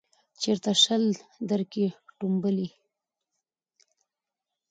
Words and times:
چیرته 0.41 0.71
شل 0.83 1.03
درکښې 1.49 1.87
ټومبلی 2.17 2.67